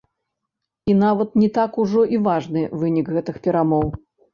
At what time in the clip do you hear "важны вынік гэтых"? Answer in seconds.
2.31-3.35